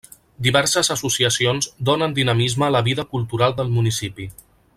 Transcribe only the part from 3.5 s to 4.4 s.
del municipi.